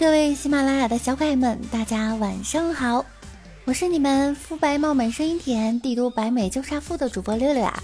[0.00, 3.04] 各位喜马拉雅的小可爱们，大家晚上好！
[3.66, 7.82] 我是你们肤白貌美、声音甜、帝都白美就差富的主播六六呀！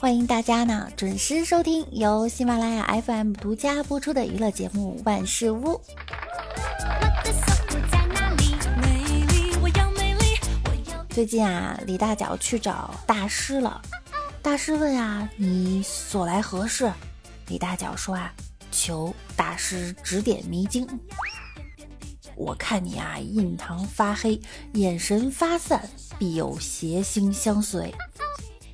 [0.00, 5.78] 欢迎大家呢准时收听由喜马拉雅 FM 独家播出的娱乐节目《万事屋》。
[11.10, 13.82] 最近啊，李大脚去找大师了。
[14.40, 16.90] 大师问啊：“你所来何事？”
[17.46, 18.32] 李大脚说啊
[18.72, 20.88] ：“求大师指点迷津。”
[22.36, 24.40] 我看你啊，印堂发黑，
[24.74, 27.94] 眼神发散，必有邪星相随。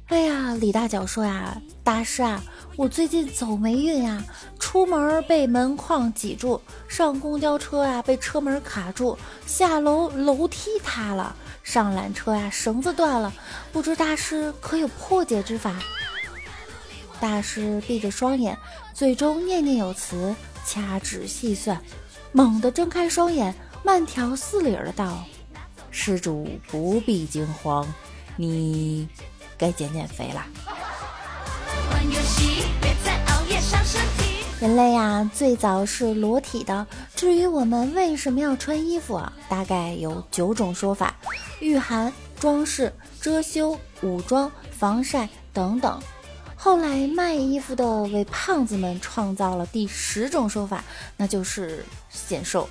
[0.07, 2.43] 哎呀，李大脚说呀，大师啊，
[2.77, 4.25] 我最近走霉运呀，
[4.59, 13.31] 出门被门框挤住，上公交车啊被车门卡住，下楼楼梯塌了，上缆车呀绳子断了，
[13.71, 15.77] 不知大师可有破解之法？
[17.21, 18.57] 大师闭着双眼，
[18.95, 20.35] 嘴中念念有词，
[20.65, 21.79] 掐指细算。
[22.33, 25.25] 猛地睁开双眼，慢条斯理的道
[25.91, 27.87] ：“施主不必惊慌，
[28.37, 29.09] 你
[29.57, 30.47] 该减减肥啦。”
[34.61, 36.87] 人类呀，最早是裸体的。
[37.15, 41.15] 至于我们为什么要穿衣服啊，大概有九种说法：
[41.61, 46.01] 御寒、装饰、遮羞、武装、防晒等等。
[46.61, 50.83] 后来卖衣服的为胖子们创造了第十种说法，
[51.17, 52.69] 那就是显瘦。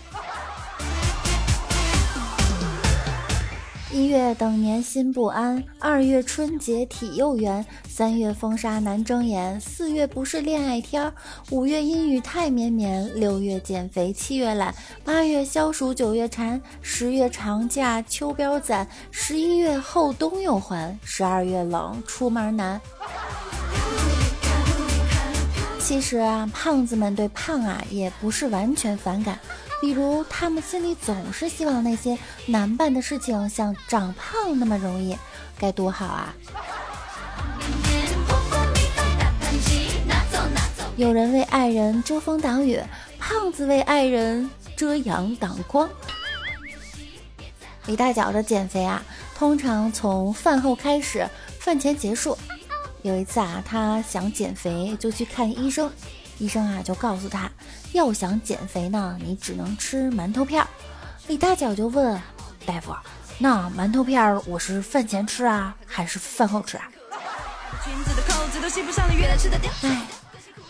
[3.89, 11.13] 一月等年心不安，二月春节体又圆，三月风沙难睁眼，四月不是恋爱天儿，
[11.49, 22.79] 五月阴雨太绵绵，六月减肥，七月懒，八月消暑，九月馋，十月长假，秋膘攒，十一月后冬又还，十二月冷，出门难。
[25.87, 29.39] 其实啊，胖子们对胖啊也不是完全反感，
[29.79, 35.17] 比如他们心里总是希望那些难办的事情像长胖那么容易，
[35.57, 36.35] 该多好啊！
[40.97, 42.81] 有人为爱人遮风挡雨，
[43.17, 45.89] 胖子为爱人遮阳挡光。
[47.85, 49.01] 李大脚的减肥啊，
[49.37, 51.25] 通常从饭后开始，
[51.61, 52.37] 饭前结束。
[53.07, 55.89] 有一次啊，他想减肥，就去看医生。
[56.39, 57.49] 医生啊，就告诉他，
[57.93, 60.67] 要想减肥呢，你只能吃馒头片儿。
[61.27, 62.21] 李大脚就问
[62.65, 62.93] 大夫
[63.39, 66.83] ：“那馒头片儿我是饭前吃啊，还是饭后吃啊？”
[69.83, 70.01] 哎，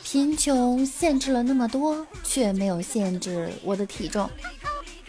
[0.04, 4.30] 贫穷限制了那么多，却没有限制我的体重。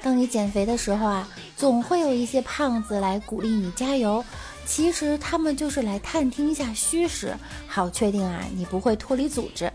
[0.02, 4.24] 当你减肥的时候啊，总会有一些胖子来鼓励你加油。
[4.68, 7.34] 其实他们就是来探听一下虚实，
[7.66, 9.72] 好确定啊你不会脱离组织。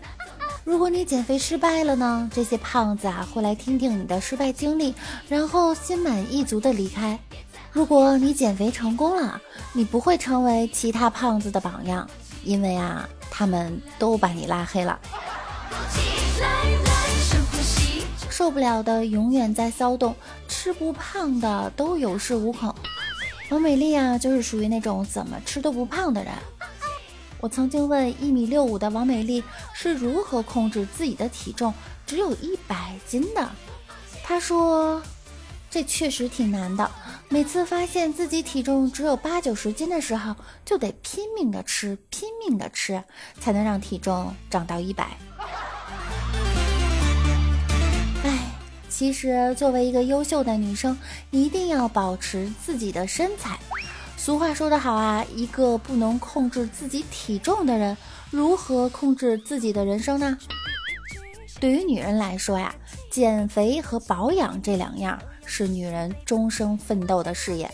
[0.62, 4.94] 如果你减肥失败了呢，这些胖子啊会来听听你的失败经历，
[5.28, 7.18] 然后心满意足的离开。
[7.72, 12.08] 如果你减肥成功了，你不会成为其他胖子的榜样，
[12.44, 14.98] 因为啊他们都把你拉黑了。
[18.30, 20.14] 受不了的永远在骚动，
[20.48, 22.74] 吃不胖的都有恃无恐。
[23.54, 26.32] 王美丽啊，就是属于那种怎么吃都不胖的人。
[27.38, 31.72] 我曾经问一米六五的王美丽是如何控制自己的体重
[32.04, 33.48] 只有一百斤的，
[34.24, 35.00] 她说
[35.70, 36.90] 这确实挺难的。
[37.28, 40.34] 每次发现自己体重只有八九十斤的时候，
[40.64, 43.04] 就得拼命的吃，拼命的吃，
[43.38, 45.16] 才能让体重长到一百。
[48.96, 50.96] 其实，作为一个优秀的女生，
[51.32, 53.58] 一定要保持自己的身材。
[54.16, 57.96] 俗话说得好啊，一个不能控制自己体重的人，
[58.30, 60.38] 如何控制自己的人生呢？
[61.58, 62.72] 对于女人来说呀，
[63.10, 67.68] 减肥和保养这两样是女人终生奋斗的事业。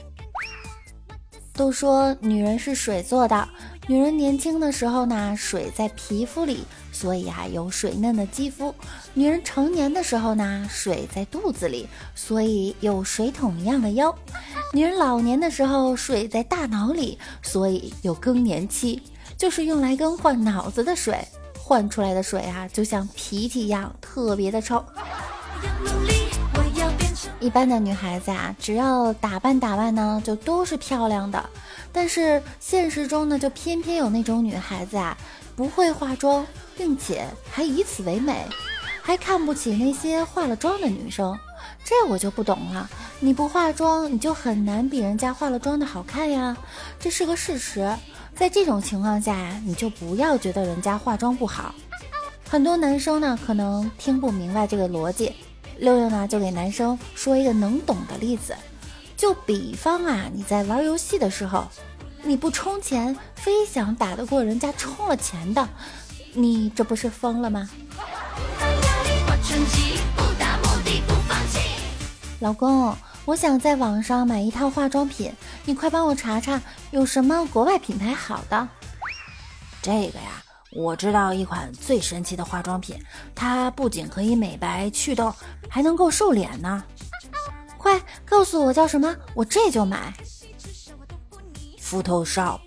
[1.52, 3.46] 都说女人是水做的，
[3.90, 6.60] 女人年轻的时候呢，水在皮肤里。
[6.92, 8.72] 所以啊，有水嫩的肌肤。
[9.14, 14.16] 女人成年的时候呢，水在肚子里，所以有水桶一样的腰。
[14.72, 19.02] 女人老年的时候，水在大脑里，所以有更年期，
[19.36, 21.18] 就是用来更换脑子的水。
[21.58, 24.84] 换出来的水啊，就像脾气一样，特别的臭。
[27.40, 31.44] 一般的女孩子啊，只要打扮打扮呢，就都是漂亮的。
[31.92, 35.16] 但是现实中呢，就偏偏有那种女孩子啊，
[35.56, 36.46] 不会化妆。
[36.76, 38.46] 并且还以此为美，
[39.02, 41.38] 还看不起那些化了妆的女生，
[41.84, 42.88] 这我就不懂了。
[43.18, 46.56] 你不化妆，你就很难比人家化了妆的好看呀，
[46.98, 47.94] 这是个事实。
[48.34, 51.74] 在这种情况下，你就不要觉得人家化妆不好。
[52.48, 55.34] 很多男生呢，可能听不明白这个逻辑。
[55.80, 58.54] 六六呢就给男生说一个能懂的例子，
[59.16, 61.66] 就比方啊，你在玩游戏的时候，
[62.22, 65.66] 你不充钱，非想打得过人家充了钱的，
[66.34, 67.70] 你这不是疯了吗？
[72.40, 72.94] 老公，
[73.24, 75.32] 我想在网上买一套化妆品，
[75.64, 76.60] 你快帮我查查
[76.90, 78.68] 有什么国外品牌好的。
[79.80, 80.49] 这个呀。
[80.72, 82.96] 我知道一款最神奇的化妆品，
[83.34, 85.34] 它不仅可以美白祛痘，
[85.68, 86.82] 还能够瘦脸呢。
[87.76, 90.14] 快告诉我叫什么，我这就买。
[91.80, 92.60] Photoshop。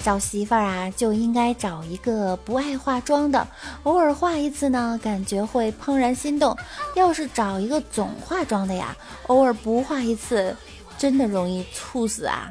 [0.00, 3.46] 找媳妇儿啊，就应该找一个不爱化妆的，
[3.82, 6.56] 偶尔化一次呢，感觉会怦然心动。
[6.94, 8.96] 要是找一个总化妆的呀，
[9.26, 10.56] 偶尔不化一次，
[10.96, 12.48] 真的容易猝死啊。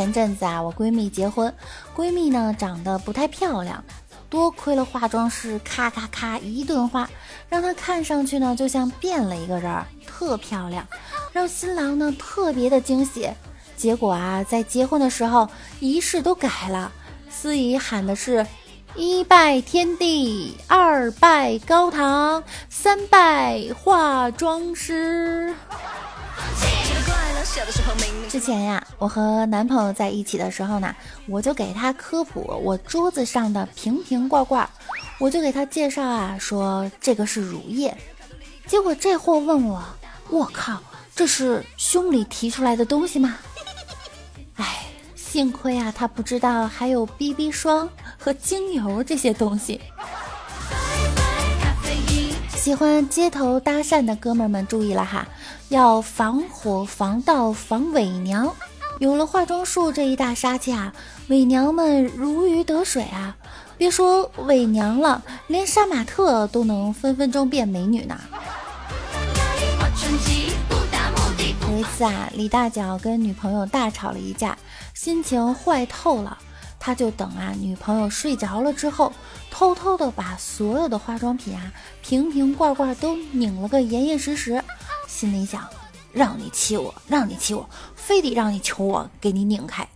[0.00, 1.54] 前阵子啊，我闺蜜结婚，
[1.94, 3.84] 闺蜜呢长得不太漂亮，
[4.30, 7.06] 多亏了化妆师咔咔咔一顿画，
[7.50, 9.70] 让她看上去呢就像变了一个人，
[10.06, 10.88] 特漂亮，
[11.34, 13.28] 让新郎呢特别的惊喜。
[13.76, 15.46] 结果啊，在结婚的时候
[15.80, 16.90] 仪式都改了，
[17.28, 18.46] 司仪喊的是
[18.94, 25.54] 一拜天地，二拜高堂，三拜化妆师。
[28.28, 30.94] 之前呀，我和男朋友在一起的时候呢，
[31.26, 34.68] 我就给他科普我桌子上的瓶瓶罐罐，
[35.18, 37.96] 我就给他介绍啊，说这个是乳液。
[38.66, 39.82] 结果这货问我，
[40.28, 40.80] 我靠，
[41.14, 43.36] 这是胸里提出来的东西吗？
[44.56, 44.86] 哎，
[45.16, 47.88] 幸亏啊，他不知道还有 BB 霜
[48.18, 49.80] 和精油这些东西。
[52.60, 55.26] 喜欢街头搭讪的哥们儿们注意了哈，
[55.70, 58.54] 要防火、防盗、防伪娘。
[58.98, 60.92] 有了化妆术这一大杀器啊，
[61.28, 63.34] 伪娘们如鱼得水啊！
[63.78, 68.20] 别说伪娘了，连杀马特都能分分钟变美女呢。
[71.70, 74.58] 有一次啊，李大脚跟女朋友大吵了一架，
[74.92, 76.36] 心情坏透了。
[76.82, 79.12] 他就等啊，女朋友睡着了之后，
[79.50, 81.70] 偷偷的把所有的化妆品啊、
[82.02, 84.64] 瓶瓶罐罐都拧了个严严实实，
[85.06, 85.68] 心里想：
[86.10, 89.86] 让你气我，让你气我，非得让你求我给你拧开。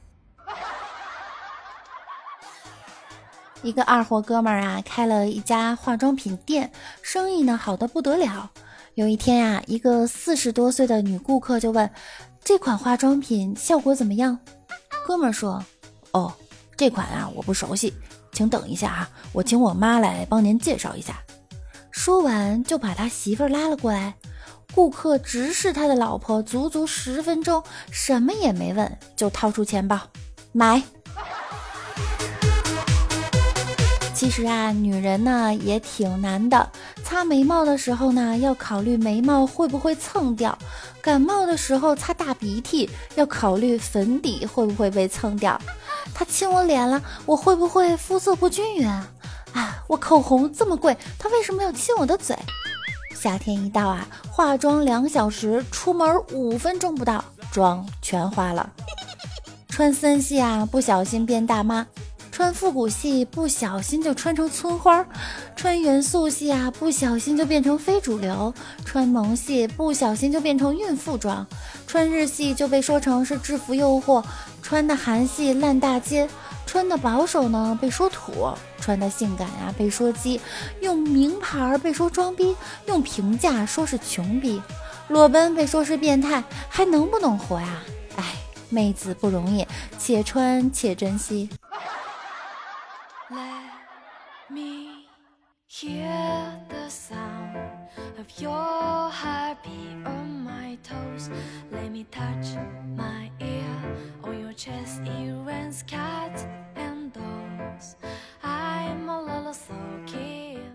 [3.62, 6.70] 一个二货哥们儿啊，开了一家化妆品店，
[7.00, 8.50] 生意呢好的不得了。
[8.92, 11.90] 有一天啊，一个四十多岁的女顾客就问
[12.44, 14.38] ：“这款化妆品效果怎么样？”
[15.06, 15.64] 哥们儿说
[16.12, 16.30] ：“哦。”
[16.76, 17.92] 这款啊，我不熟悉，
[18.32, 21.22] 请等一下啊，我请我妈来帮您介绍一下。
[21.90, 24.14] 说完就把他媳妇儿拉了过来。
[24.74, 27.62] 顾客直视他的老婆足足十分钟，
[27.92, 30.00] 什么也没问，就掏出钱包
[30.50, 30.82] 买。
[34.12, 36.68] 其实啊，女人呢也挺难的。
[37.04, 40.56] 擦眉毛的时候呢，要考虑眉毛会不会蹭掉；
[41.00, 45.60] 感冒的时候擦大鼻涕，要考虑粉底会不会被蹭掉。
[46.12, 49.08] 他亲我脸了，我会不会肤色不均匀啊？
[49.52, 52.36] 啊，我口红这么贵，他为什么要亲我的嘴？
[53.14, 58.70] 夏天一到啊，化妆两小时，出门五分钟不到，妆全花了。
[59.68, 61.84] 穿森系啊，不小心变大妈；
[62.30, 65.04] 穿复古系，不小心就穿成村花；
[65.56, 68.52] 穿元素系啊，不小心就变成非主流；
[68.84, 71.46] 穿萌系，不小心就变成孕妇装；
[71.86, 74.22] 穿日系就被说成是制服诱惑。
[74.64, 76.26] 穿的韩系烂大街，
[76.64, 78.48] 穿的保守呢被说土，
[78.80, 80.40] 穿的性感呀被说鸡，
[80.80, 82.56] 用名牌被说装逼，
[82.86, 84.62] 用平价说是穷逼，
[85.08, 87.82] 裸奔被说是变态，还能不能活呀？
[88.16, 88.24] 哎，
[88.70, 89.66] 妹子不容易，
[89.98, 91.50] 且穿且珍惜。
[93.30, 93.68] Let
[94.48, 95.04] me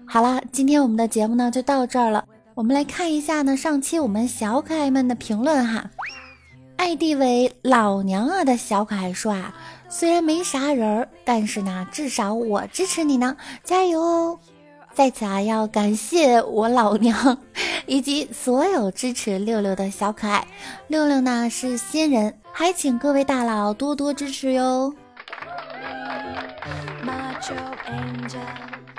[0.05, 2.25] 好啦，今天我们的节目呢就到这儿了。
[2.55, 5.89] 我们来看一下呢，上期我们小可爱们的评论哈。
[6.77, 9.53] ID 为老娘啊的小可爱说啊，
[9.87, 14.39] 虽然没啥人儿，但是呢，至少我支持你呢，加油哦！
[14.93, 17.37] 在此啊，要感谢我老娘
[17.85, 20.45] 以及所有支持六六的小可爱。
[20.87, 24.93] 六六呢是新人，还请各位大佬多多支持哟。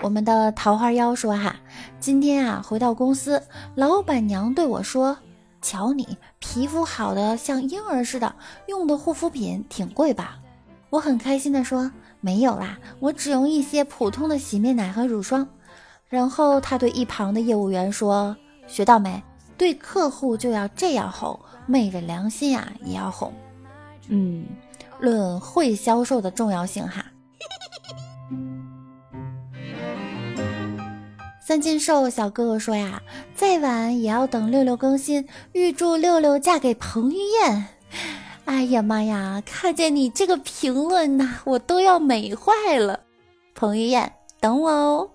[0.00, 1.54] 我们的桃花妖说哈，
[1.98, 3.42] 今天啊回到公司，
[3.74, 5.18] 老板娘对我说
[5.60, 8.34] ：“瞧你皮肤好的像婴儿似的，
[8.66, 10.38] 用的护肤品挺贵吧？”
[10.88, 11.92] 我很开心的说
[12.22, 15.46] ：“没有啦，我只用一些普通的洗面奶和乳霜。
[16.10, 18.36] 然后他对一旁的业务员说
[18.66, 19.22] ：“学到没？
[19.56, 23.32] 对客户就要这样哄，昧着良心啊也要哄。”
[24.08, 24.44] 嗯，
[24.98, 27.06] 论会销售的重要性哈。
[31.40, 33.00] 三金兽小哥哥说呀，
[33.34, 37.66] 再晚也要等六六更新，预祝六六嫁给彭于晏。
[38.46, 43.00] 哎呀妈呀，看见你这个评论呐，我都要美坏了。
[43.54, 45.10] 彭于晏，等我哦。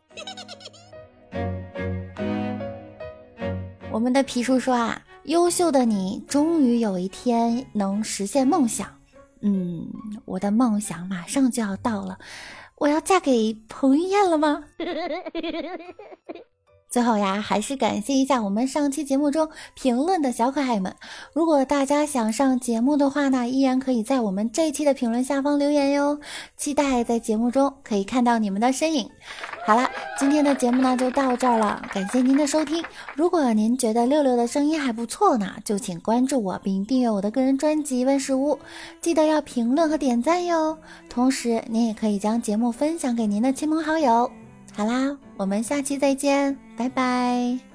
[3.96, 8.86] 我们的皮叔说啊，优秀的你终于有一天能实现梦想。
[9.40, 9.88] 嗯，
[10.26, 12.20] 我的梦想马上就要到了。
[12.76, 14.66] 我要嫁给彭于晏了吗？
[16.90, 20.96] 最后呀，还是感谢一下我们上期节目中评论的小可爱们。
[21.34, 26.20] 如果大家想上节目的话呢，依然可以在我们这一期的评论下方留言哟。
[26.56, 29.10] 期待在节目中可以看到你们的身影。
[29.66, 32.82] 好了，今天的节目呢就到这儿了，感谢您的收听。
[33.16, 38.58] 如果您觉得六六的声音还不错呢，就请关注我并订阅我的个人专辑万事屋，
[39.02, 40.78] 记得要评论和点赞哟。
[41.10, 44.45] 同时，您也可以将节目分享给您的亲朋好友。
[44.76, 47.75] 好啦，我们下期再见，拜拜。